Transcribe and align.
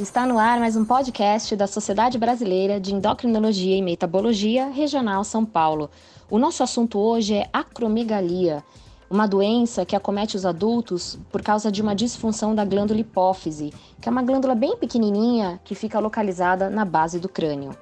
Está 0.00 0.24
no 0.24 0.38
ar 0.38 0.58
mais 0.58 0.76
um 0.76 0.84
podcast 0.86 1.54
da 1.54 1.66
Sociedade 1.66 2.16
Brasileira 2.16 2.80
de 2.80 2.94
Endocrinologia 2.94 3.76
e 3.76 3.82
Metabologia 3.82 4.70
Regional 4.70 5.22
São 5.24 5.44
Paulo. 5.44 5.90
O 6.30 6.38
nosso 6.38 6.62
assunto 6.62 6.98
hoje 6.98 7.34
é 7.34 7.50
acromegalia, 7.52 8.64
uma 9.10 9.28
doença 9.28 9.84
que 9.84 9.94
acomete 9.94 10.36
os 10.36 10.46
adultos 10.46 11.18
por 11.30 11.42
causa 11.42 11.70
de 11.70 11.82
uma 11.82 11.94
disfunção 11.94 12.54
da 12.54 12.64
glândula 12.64 12.98
hipófise, 12.98 13.74
que 14.00 14.08
é 14.08 14.10
uma 14.10 14.22
glândula 14.22 14.54
bem 14.54 14.74
pequenininha 14.74 15.60
que 15.62 15.74
fica 15.74 16.00
localizada 16.00 16.70
na 16.70 16.86
base 16.86 17.20
do 17.20 17.28
crânio. 17.28 17.76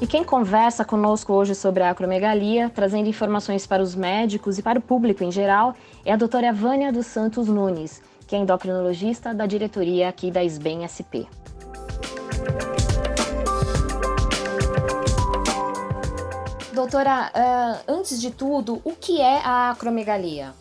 E 0.00 0.06
quem 0.06 0.24
conversa 0.24 0.82
conosco 0.82 1.32
hoje 1.34 1.54
sobre 1.54 1.82
a 1.82 1.90
acromegalia, 1.90 2.70
trazendo 2.70 3.06
informações 3.06 3.66
para 3.66 3.82
os 3.82 3.94
médicos 3.94 4.58
e 4.58 4.62
para 4.62 4.78
o 4.78 4.82
público 4.82 5.22
em 5.22 5.30
geral, 5.30 5.74
é 6.10 6.12
a 6.12 6.16
doutora 6.16 6.52
Vânia 6.52 6.92
dos 6.92 7.06
Santos 7.06 7.46
Nunes, 7.46 8.02
que 8.26 8.34
é 8.34 8.38
endocrinologista 8.40 9.32
da 9.32 9.46
diretoria 9.46 10.08
aqui 10.08 10.28
da 10.28 10.42
SBEM 10.42 10.82
SP. 10.82 11.30
Doutora, 16.74 17.30
uh, 17.32 17.92
antes 17.92 18.20
de 18.20 18.32
tudo, 18.32 18.80
o 18.82 18.90
que 18.90 19.20
é 19.20 19.38
a 19.44 19.70
acromegalia? 19.70 20.52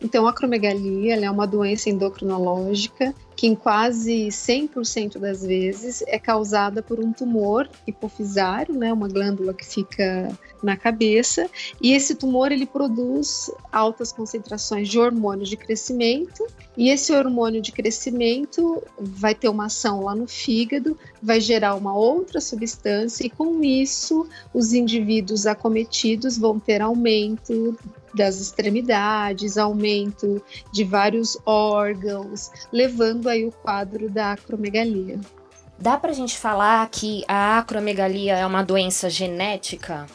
Então, 0.00 0.28
a 0.28 0.30
acromegalia 0.30 1.16
é 1.16 1.28
uma 1.28 1.44
doença 1.44 1.90
endocrinológica 1.90 3.12
que 3.36 3.46
em 3.46 3.54
quase 3.54 4.28
100% 4.28 5.18
das 5.18 5.44
vezes 5.44 6.02
é 6.06 6.18
causada 6.18 6.82
por 6.82 7.00
um 7.00 7.12
tumor 7.12 7.68
hipofisário, 7.86 8.74
né, 8.74 8.92
uma 8.92 9.08
glândula 9.08 9.52
que 9.52 9.64
fica 9.64 10.30
na 10.62 10.76
cabeça, 10.76 11.48
e 11.80 11.92
esse 11.92 12.14
tumor 12.14 12.50
ele 12.50 12.64
produz 12.64 13.50
altas 13.70 14.12
concentrações 14.12 14.88
de 14.88 14.98
hormônio 14.98 15.44
de 15.44 15.56
crescimento, 15.56 16.46
e 16.76 16.90
esse 16.90 17.12
hormônio 17.12 17.60
de 17.60 17.70
crescimento 17.70 18.82
vai 18.98 19.34
ter 19.34 19.48
uma 19.48 19.66
ação 19.66 20.02
lá 20.02 20.14
no 20.14 20.26
fígado, 20.26 20.98
vai 21.22 21.40
gerar 21.40 21.74
uma 21.74 21.94
outra 21.94 22.40
substância 22.40 23.26
e 23.26 23.30
com 23.30 23.62
isso 23.62 24.26
os 24.52 24.72
indivíduos 24.72 25.46
acometidos 25.46 26.38
vão 26.38 26.58
ter 26.58 26.80
aumento 26.80 27.76
das 28.14 28.40
extremidades, 28.40 29.58
aumento 29.58 30.42
de 30.72 30.84
vários 30.84 31.38
órgãos, 31.44 32.50
levando 32.72 33.28
aí 33.28 33.44
o 33.44 33.52
quadro 33.52 34.10
da 34.10 34.32
acromegalia. 34.32 35.20
Dá 35.78 35.98
para 35.98 36.10
a 36.10 36.14
gente 36.14 36.38
falar 36.38 36.88
que 36.88 37.24
a 37.26 37.58
acromegalia 37.58 38.36
é 38.36 38.46
uma 38.46 38.62
doença 38.62 39.10
genética? 39.10 40.06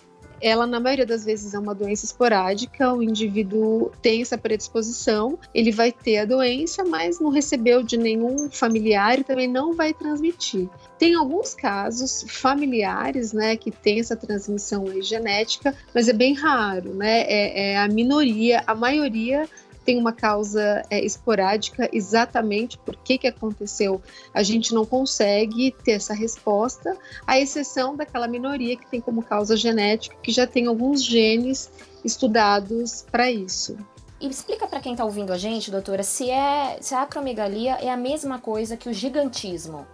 Ela 0.42 0.66
na 0.66 0.80
maioria 0.80 1.06
das 1.06 1.26
vezes 1.26 1.54
é 1.54 1.60
uma 1.60 1.76
doença 1.76 2.06
esporádica, 2.06 2.94
o 2.94 3.04
indivíduo 3.04 3.92
tem 4.02 4.22
essa 4.22 4.38
predisposição, 4.38 5.38
ele 5.54 5.72
vai 5.72 5.92
ter 5.92 6.20
a 6.20 6.26
doença, 6.26 6.84
mas 6.84 7.20
não 7.20 7.30
recebeu 7.30 7.84
de 7.84 7.98
nenhum 7.98 8.50
familiar 8.50 9.20
e 9.20 9.24
também 9.24 9.48
não 9.48 9.74
vai 9.74 9.94
transmitir. 9.94 10.70
Tem 10.98 11.16
alguns 11.16 11.54
casos 11.54 12.26
familiares, 12.28 13.32
né, 13.32 13.56
que 13.56 13.72
tem 13.72 14.00
essa 14.00 14.16
transmissão 14.16 14.86
genética, 15.02 15.76
mas 15.94 16.08
é 16.08 16.14
bem 16.14 16.34
raro, 16.34 16.94
né? 16.94 17.22
É, 17.22 17.72
é 17.72 17.78
a 17.78 17.88
minoria, 17.88 18.64
a 18.68 18.76
maioria 18.76 19.48
tem 19.90 19.98
uma 19.98 20.14
causa 20.14 20.86
é, 20.88 21.04
esporádica, 21.04 21.90
exatamente 21.92 22.78
por 22.78 22.96
que, 22.96 23.18
que 23.18 23.26
aconteceu, 23.26 24.00
a 24.32 24.44
gente 24.44 24.72
não 24.72 24.86
consegue 24.86 25.76
ter 25.84 25.94
essa 25.94 26.14
resposta, 26.14 26.96
à 27.26 27.40
exceção 27.40 27.96
daquela 27.96 28.28
minoria 28.28 28.78
que 28.78 28.86
tem 28.86 29.02
como 29.02 29.24
causa 29.24 29.58
genética, 29.58 30.16
que 30.22 30.32
já 30.32 30.46
tem 30.46 30.68
alguns 30.68 31.04
genes 31.04 31.72
estudados 32.06 33.04
para 33.12 33.32
isso. 33.32 33.76
E 34.22 34.28
explica 34.28 34.68
para 34.68 34.80
quem 34.80 34.92
está 34.92 35.04
ouvindo 35.04 35.34
a 35.34 35.40
gente, 35.40 35.72
doutora, 35.72 36.04
se, 36.04 36.30
é, 36.30 36.78
se 36.80 36.94
a 36.94 37.02
acromegalia 37.02 37.74
é 37.82 37.90
a 37.90 37.98
mesma 37.98 38.38
coisa 38.38 38.78
que 38.78 38.90
o 38.90 38.94
gigantismo. 38.94 39.88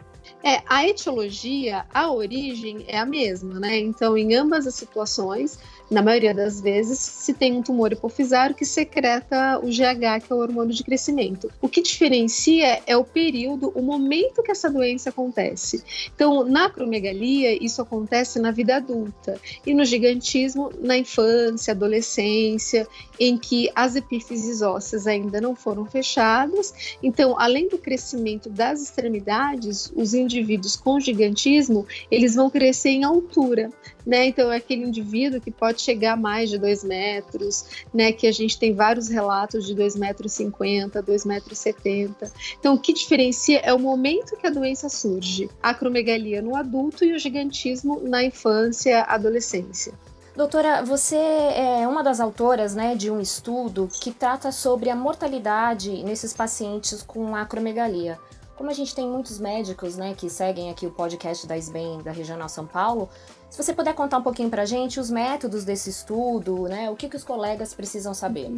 É, 0.43 0.61
a 0.67 0.85
etiologia, 0.85 1.85
a 1.93 2.11
origem 2.11 2.83
é 2.87 2.97
a 2.97 3.05
mesma, 3.05 3.61
né? 3.61 3.79
Então, 3.79 4.17
em 4.17 4.35
ambas 4.35 4.67
as 4.67 4.75
situações, 4.75 5.57
na 5.89 6.01
maioria 6.01 6.33
das 6.33 6.59
vezes, 6.59 6.99
se 6.99 7.33
tem 7.33 7.53
um 7.53 7.61
tumor 7.61 7.91
hipofisário 7.91 8.55
que 8.55 8.65
secreta 8.65 9.59
o 9.59 9.67
GH, 9.67 10.25
que 10.25 10.31
é 10.31 10.35
o 10.35 10.39
hormônio 10.39 10.73
de 10.73 10.83
crescimento. 10.83 11.51
O 11.61 11.69
que 11.69 11.81
diferencia 11.81 12.81
é 12.87 12.97
o 12.97 13.03
período, 13.03 13.71
o 13.75 13.81
momento 13.81 14.41
que 14.41 14.51
essa 14.51 14.69
doença 14.69 15.09
acontece. 15.09 15.83
Então, 16.13 16.43
na 16.43 16.65
acromegalia, 16.65 17.63
isso 17.63 17.81
acontece 17.81 18.39
na 18.39 18.51
vida 18.51 18.77
adulta, 18.77 19.39
e 19.65 19.73
no 19.73 19.85
gigantismo, 19.85 20.71
na 20.79 20.97
infância, 20.97 21.71
adolescência, 21.71 22.87
em 23.19 23.37
que 23.37 23.69
as 23.75 23.95
epífises 23.95 24.61
ósseas 24.61 25.07
ainda 25.07 25.39
não 25.39 25.55
foram 25.55 25.85
fechadas. 25.85 26.97
Então, 27.01 27.39
além 27.39 27.69
do 27.69 27.77
crescimento 27.77 28.49
das 28.49 28.81
extremidades, 28.81 29.91
os 29.95 30.13
indivíduos 30.13 30.75
com 30.75 30.99
gigantismo, 30.99 31.85
eles 32.09 32.35
vão 32.35 32.49
crescer 32.49 32.89
em 32.89 33.03
altura 33.03 33.69
né? 34.05 34.27
Então 34.27 34.51
é 34.51 34.57
aquele 34.57 34.83
indivíduo 34.83 35.41
que 35.41 35.51
pode 35.51 35.81
chegar 35.81 36.13
a 36.13 36.17
mais 36.17 36.49
de 36.49 36.57
2 36.57 36.83
metros, 36.83 37.65
né? 37.93 38.11
Que 38.11 38.27
a 38.27 38.31
gente 38.31 38.57
tem 38.57 38.73
vários 38.73 39.07
relatos 39.09 39.65
de 39.65 39.73
2,50 39.75 39.99
metros, 39.99 40.33
2,70 40.35 41.75
metros. 41.85 42.31
Então 42.59 42.75
o 42.75 42.79
que 42.79 42.93
diferencia 42.93 43.59
é 43.59 43.73
o 43.73 43.79
momento 43.79 44.37
que 44.37 44.47
a 44.47 44.51
doença 44.51 44.89
surge. 44.89 45.49
A 45.61 45.69
acromegalia 45.69 46.41
no 46.41 46.55
adulto 46.55 47.03
e 47.03 47.13
o 47.13 47.19
gigantismo 47.19 48.01
na 48.01 48.23
infância, 48.23 49.03
adolescência. 49.03 49.93
Doutora, 50.35 50.83
você 50.83 51.15
é 51.15 51.87
uma 51.87 52.03
das 52.03 52.19
autoras 52.19 52.75
né, 52.75 52.93
de 52.93 53.09
um 53.09 53.21
estudo 53.21 53.87
que 54.01 54.11
trata 54.11 54.51
sobre 54.51 54.89
a 54.89 54.95
mortalidade 54.95 56.03
nesses 56.03 56.33
pacientes 56.33 57.01
com 57.01 57.33
acromegalia. 57.33 58.19
Como 58.55 58.69
a 58.69 58.73
gente 58.73 58.95
tem 58.95 59.07
muitos 59.07 59.37
médicos 59.37 59.97
né, 59.97 60.13
que 60.15 60.29
seguem 60.29 60.69
aqui 60.69 60.87
o 60.87 60.91
podcast 60.91 61.45
da 61.45 61.57
SBEM 61.57 62.01
da 62.01 62.11
Regional 62.11 62.47
São 62.47 62.65
Paulo, 62.65 63.09
se 63.49 63.61
você 63.61 63.73
puder 63.73 63.93
contar 63.93 64.17
um 64.17 64.23
pouquinho 64.23 64.49
para 64.49 64.61
a 64.61 64.65
gente 64.65 64.99
os 64.99 65.11
métodos 65.11 65.65
desse 65.65 65.89
estudo, 65.89 66.63
né? 66.63 66.89
O 66.89 66.95
que, 66.95 67.09
que 67.09 67.15
os 67.15 67.23
colegas 67.23 67.73
precisam 67.73 68.13
saber? 68.13 68.51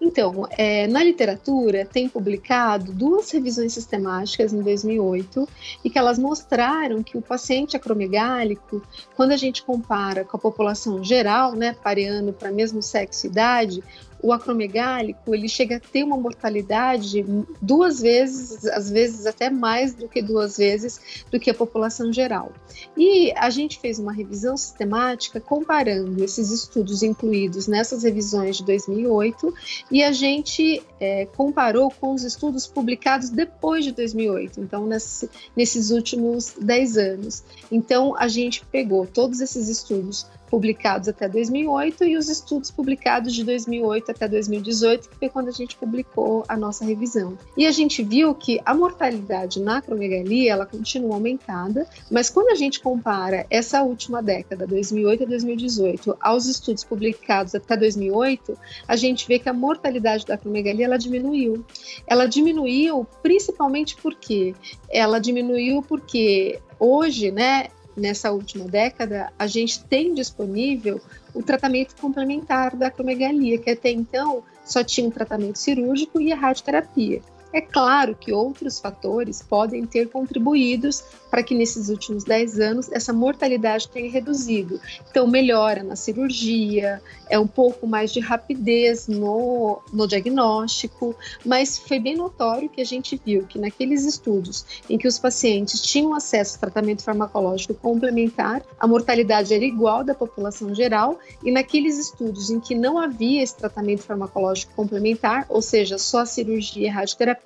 Então, 0.00 0.46
é, 0.50 0.86
na 0.86 1.02
literatura 1.02 1.84
tem 1.84 2.08
publicado 2.08 2.92
duas 2.92 3.30
revisões 3.30 3.72
sistemáticas 3.72 4.52
em 4.52 4.60
2008 4.60 5.48
e 5.84 5.90
que 5.90 5.98
elas 5.98 6.18
mostraram 6.18 7.02
que 7.02 7.16
o 7.16 7.22
paciente 7.22 7.76
acromegálico, 7.76 8.82
quando 9.16 9.32
a 9.32 9.36
gente 9.36 9.62
compara 9.62 10.24
com 10.24 10.36
a 10.36 10.40
população 10.40 11.02
geral, 11.02 11.52
né, 11.52 11.76
pareando 11.82 12.32
para 12.32 12.50
mesmo 12.50 12.82
sexo 12.82 13.26
e 13.26 13.30
idade, 13.30 13.82
o 14.22 14.32
acromegálico 14.32 15.34
ele 15.34 15.48
chega 15.48 15.76
a 15.76 15.80
ter 15.80 16.04
uma 16.04 16.16
mortalidade 16.16 17.24
duas 17.60 18.00
vezes, 18.00 18.64
às 18.66 18.88
vezes 18.88 19.26
até 19.26 19.50
mais 19.50 19.94
do 19.94 20.08
que 20.08 20.22
duas 20.22 20.56
vezes 20.56 21.24
do 21.30 21.40
que 21.40 21.50
a 21.50 21.54
população 21.54 22.12
geral. 22.12 22.52
E 22.96 23.32
a 23.32 23.50
gente 23.50 23.80
fez 23.80 23.98
uma 23.98 24.12
revisão 24.12 24.56
sistemática 24.56 25.40
comparando 25.40 26.22
esses 26.22 26.50
estudos 26.50 27.02
incluídos 27.02 27.66
nessas 27.66 28.04
revisões 28.04 28.58
de 28.58 28.64
2008 28.64 29.52
e 29.90 30.04
a 30.04 30.12
gente 30.12 30.82
é, 31.00 31.26
comparou 31.26 31.90
com 31.90 32.14
os 32.14 32.22
estudos 32.22 32.66
publicados 32.66 33.28
depois 33.28 33.84
de 33.84 33.92
2008, 33.92 34.60
então 34.60 34.86
nesse, 34.86 35.28
nesses 35.56 35.90
últimos 35.90 36.54
10 36.60 36.96
anos. 36.96 37.42
Então 37.70 38.16
a 38.16 38.28
gente 38.28 38.64
pegou 38.66 39.06
todos 39.06 39.40
esses 39.40 39.68
estudos 39.68 40.26
publicados 40.52 41.08
até 41.08 41.26
2008 41.26 42.04
e 42.04 42.14
os 42.14 42.28
estudos 42.28 42.70
publicados 42.70 43.32
de 43.32 43.42
2008 43.42 44.10
até 44.10 44.28
2018, 44.28 45.08
que 45.08 45.16
foi 45.16 45.30
quando 45.30 45.48
a 45.48 45.50
gente 45.50 45.74
publicou 45.76 46.44
a 46.46 46.54
nossa 46.58 46.84
revisão. 46.84 47.38
E 47.56 47.66
a 47.66 47.70
gente 47.70 48.02
viu 48.02 48.34
que 48.34 48.60
a 48.62 48.74
mortalidade 48.74 49.62
na 49.62 49.78
acromegalia, 49.78 50.52
ela 50.52 50.66
continua 50.66 51.14
aumentada, 51.14 51.88
mas 52.10 52.28
quando 52.28 52.50
a 52.50 52.54
gente 52.54 52.80
compara 52.80 53.46
essa 53.48 53.82
última 53.82 54.22
década, 54.22 54.66
2008 54.66 55.22
a 55.24 55.26
2018, 55.26 56.18
aos 56.20 56.44
estudos 56.44 56.84
publicados 56.84 57.54
até 57.54 57.74
2008, 57.74 58.54
a 58.86 58.94
gente 58.94 59.26
vê 59.26 59.38
que 59.38 59.48
a 59.48 59.54
mortalidade 59.54 60.26
da 60.26 60.34
acromegalia 60.34 60.84
ela 60.84 60.98
diminuiu. 60.98 61.64
Ela 62.06 62.26
diminuiu 62.26 63.06
principalmente 63.22 63.96
porque 63.96 64.54
ela 64.90 65.18
diminuiu 65.18 65.80
porque 65.82 66.60
hoje, 66.78 67.30
né, 67.30 67.68
nessa 67.96 68.30
última 68.30 68.66
década, 68.66 69.32
a 69.38 69.46
gente 69.46 69.84
tem 69.84 70.14
disponível 70.14 71.00
o 71.34 71.42
tratamento 71.42 71.94
complementar 71.96 72.76
da 72.76 72.88
acromegalia, 72.88 73.58
que 73.58 73.70
até 73.70 73.90
então 73.90 74.42
só 74.64 74.82
tinha 74.82 75.06
um 75.06 75.10
tratamento 75.10 75.58
cirúrgico 75.58 76.20
e 76.20 76.32
a 76.32 76.36
radioterapia. 76.36 77.20
É 77.52 77.60
claro 77.60 78.16
que 78.18 78.32
outros 78.32 78.80
fatores 78.80 79.42
podem 79.42 79.84
ter 79.84 80.08
contribuído 80.08 80.88
para 81.30 81.42
que 81.42 81.54
nesses 81.54 81.88
últimos 81.88 82.24
10 82.24 82.60
anos 82.60 82.92
essa 82.92 83.12
mortalidade 83.12 83.88
tenha 83.88 84.10
reduzido. 84.10 84.80
Então, 85.10 85.26
melhora 85.26 85.82
na 85.82 85.96
cirurgia, 85.96 87.00
é 87.28 87.38
um 87.38 87.46
pouco 87.46 87.86
mais 87.86 88.12
de 88.12 88.20
rapidez 88.20 89.08
no, 89.08 89.80
no 89.92 90.06
diagnóstico, 90.06 91.16
mas 91.44 91.78
foi 91.78 91.98
bem 91.98 92.16
notório 92.16 92.68
que 92.68 92.80
a 92.80 92.84
gente 92.84 93.20
viu 93.24 93.46
que 93.46 93.58
naqueles 93.58 94.04
estudos 94.04 94.82
em 94.88 94.98
que 94.98 95.08
os 95.08 95.18
pacientes 95.18 95.80
tinham 95.80 96.14
acesso 96.14 96.56
ao 96.56 96.60
tratamento 96.60 97.02
farmacológico 97.02 97.72
complementar, 97.74 98.62
a 98.78 98.86
mortalidade 98.86 99.54
era 99.54 99.64
igual 99.64 100.04
da 100.04 100.14
população 100.14 100.74
geral, 100.74 101.18
e 101.42 101.50
naqueles 101.50 101.98
estudos 101.98 102.50
em 102.50 102.60
que 102.60 102.74
não 102.74 102.98
havia 102.98 103.42
esse 103.42 103.56
tratamento 103.56 104.02
farmacológico 104.02 104.74
complementar, 104.74 105.46
ou 105.48 105.62
seja, 105.62 105.96
só 105.96 106.20
a 106.20 106.26
cirurgia 106.26 106.86
e 106.86 106.88
a 106.88 106.92
radioterapia, 106.92 107.41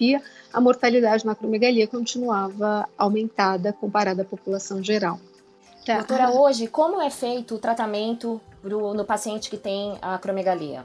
a 0.53 0.61
mortalidade 0.61 1.25
na 1.25 1.33
acromegalia 1.33 1.87
continuava 1.87 2.89
aumentada 2.97 3.73
comparada 3.73 4.23
à 4.23 4.25
população 4.25 4.83
geral. 4.83 5.19
Tá. 5.85 5.99
Doutora, 5.99 6.31
hoje, 6.31 6.67
como 6.67 7.01
é 7.01 7.11
feito 7.11 7.55
o 7.55 7.59
tratamento 7.59 8.41
pro, 8.61 8.93
no 8.93 9.05
paciente 9.05 9.49
que 9.49 9.57
tem 9.57 9.97
a 10.03 10.17
acromegalia? 10.17 10.85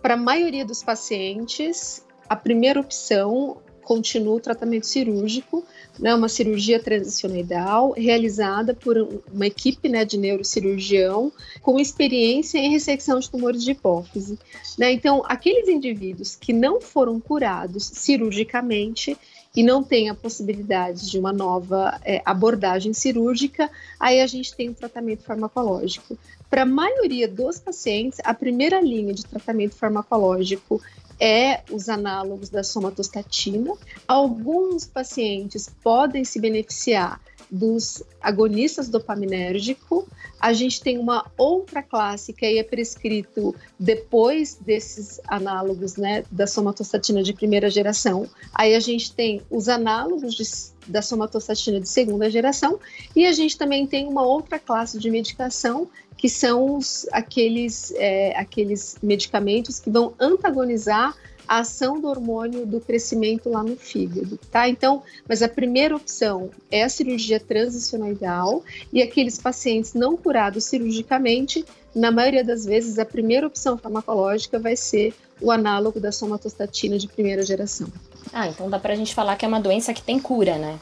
Para 0.00 0.14
a 0.14 0.16
maioria 0.16 0.64
dos 0.64 0.82
pacientes, 0.82 2.04
a 2.28 2.34
primeira 2.34 2.80
opção 2.80 3.58
continua 3.86 4.34
o 4.34 4.40
tratamento 4.40 4.84
cirúrgico, 4.84 5.64
né, 5.96 6.12
uma 6.12 6.28
cirurgia 6.28 6.80
transicional 6.80 7.92
realizada 7.92 8.74
por 8.74 8.98
uma 9.32 9.46
equipe 9.46 9.88
né, 9.88 10.04
de 10.04 10.18
neurocirurgião 10.18 11.32
com 11.62 11.78
experiência 11.78 12.58
em 12.58 12.68
ressecção 12.68 13.20
de 13.20 13.30
tumores 13.30 13.62
de 13.62 13.70
hipófise. 13.70 14.36
Né? 14.76 14.90
Então, 14.90 15.22
aqueles 15.24 15.68
indivíduos 15.68 16.34
que 16.34 16.52
não 16.52 16.80
foram 16.80 17.20
curados 17.20 17.84
cirurgicamente 17.84 19.16
e 19.54 19.62
não 19.62 19.84
têm 19.84 20.10
a 20.10 20.14
possibilidade 20.14 21.08
de 21.08 21.18
uma 21.18 21.32
nova 21.32 21.98
é, 22.04 22.20
abordagem 22.24 22.92
cirúrgica, 22.92 23.70
aí 24.00 24.20
a 24.20 24.26
gente 24.26 24.54
tem 24.54 24.68
um 24.68 24.74
tratamento 24.74 25.22
farmacológico. 25.22 26.18
Para 26.50 26.62
a 26.62 26.66
maioria 26.66 27.26
dos 27.26 27.58
pacientes, 27.58 28.18
a 28.24 28.34
primeira 28.34 28.80
linha 28.80 29.14
de 29.14 29.24
tratamento 29.24 29.74
farmacológico 29.76 30.82
é 31.20 31.62
os 31.70 31.88
análogos 31.88 32.48
da 32.48 32.62
somatostatina. 32.62 33.72
Alguns 34.06 34.86
pacientes 34.86 35.70
podem 35.82 36.24
se 36.24 36.40
beneficiar 36.40 37.20
dos 37.50 38.02
agonistas 38.20 38.88
dopaminérgico. 38.88 40.06
A 40.40 40.52
gente 40.52 40.80
tem 40.80 40.98
uma 40.98 41.30
outra 41.36 41.82
classe 41.82 42.32
que 42.32 42.44
aí 42.44 42.58
é 42.58 42.62
prescrito 42.62 43.54
depois 43.78 44.54
desses 44.54 45.20
análogos, 45.26 45.96
né, 45.96 46.24
da 46.30 46.46
somatostatina 46.46 47.22
de 47.22 47.32
primeira 47.32 47.70
geração. 47.70 48.28
Aí 48.54 48.74
a 48.74 48.80
gente 48.80 49.12
tem 49.12 49.42
os 49.50 49.68
análogos 49.68 50.34
de, 50.34 50.44
da 50.90 51.02
somatostatina 51.02 51.80
de 51.80 51.88
segunda 51.88 52.30
geração 52.30 52.78
e 53.14 53.26
a 53.26 53.32
gente 53.32 53.56
também 53.56 53.86
tem 53.86 54.06
uma 54.06 54.22
outra 54.22 54.58
classe 54.58 54.98
de 54.98 55.10
medicação 55.10 55.88
que 56.16 56.28
são 56.28 56.76
os, 56.76 57.06
aqueles, 57.12 57.92
é, 57.96 58.38
aqueles 58.38 58.96
medicamentos 59.02 59.78
que 59.78 59.90
vão 59.90 60.14
antagonizar 60.18 61.14
a 61.46 61.58
ação 61.58 62.00
do 62.00 62.08
hormônio 62.08 62.66
do 62.66 62.80
crescimento 62.80 63.48
lá 63.48 63.62
no 63.62 63.76
fígado, 63.76 64.38
tá? 64.50 64.68
Então, 64.68 65.02
mas 65.28 65.42
a 65.42 65.48
primeira 65.48 65.94
opção 65.94 66.50
é 66.70 66.82
a 66.82 66.88
cirurgia 66.88 67.38
transicional 67.40 68.62
e 68.92 69.02
aqueles 69.02 69.38
pacientes 69.38 69.94
não 69.94 70.16
curados 70.16 70.64
cirurgicamente, 70.64 71.64
na 71.94 72.10
maioria 72.10 72.44
das 72.44 72.64
vezes 72.64 72.98
a 72.98 73.04
primeira 73.04 73.46
opção 73.46 73.78
farmacológica 73.78 74.58
vai 74.58 74.76
ser 74.76 75.14
o 75.40 75.50
análogo 75.50 76.00
da 76.00 76.12
somatostatina 76.12 76.98
de 76.98 77.08
primeira 77.08 77.42
geração. 77.42 77.88
Ah, 78.32 78.48
então 78.48 78.68
dá 78.68 78.78
pra 78.78 78.94
gente 78.94 79.14
falar 79.14 79.36
que 79.36 79.44
é 79.44 79.48
uma 79.48 79.60
doença 79.60 79.94
que 79.94 80.02
tem 80.02 80.18
cura, 80.18 80.58
né? 80.58 80.78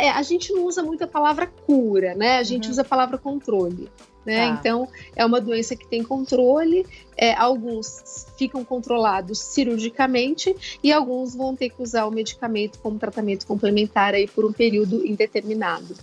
É, 0.00 0.10
a 0.10 0.22
gente 0.22 0.52
não 0.52 0.64
usa 0.64 0.82
muito 0.82 1.04
a 1.04 1.06
palavra 1.06 1.46
cura, 1.46 2.14
né? 2.14 2.38
A 2.38 2.42
gente 2.42 2.66
uhum. 2.66 2.70
usa 2.70 2.82
a 2.82 2.84
palavra 2.84 3.18
controle. 3.18 3.90
Né? 4.26 4.48
Tá. 4.48 4.58
Então, 4.58 4.88
é 5.14 5.24
uma 5.24 5.40
doença 5.40 5.76
que 5.76 5.86
tem 5.86 6.02
controle, 6.02 6.84
é, 7.16 7.32
alguns 7.34 8.26
ficam 8.36 8.64
controlados 8.64 9.38
cirurgicamente 9.38 10.54
e 10.82 10.92
alguns 10.92 11.34
vão 11.34 11.54
ter 11.54 11.70
que 11.70 11.80
usar 11.80 12.06
o 12.06 12.10
medicamento 12.10 12.78
como 12.80 12.98
tratamento 12.98 13.46
complementar 13.46 14.14
aí 14.14 14.26
por 14.26 14.44
um 14.44 14.52
período 14.52 15.06
indeterminado. 15.06 15.94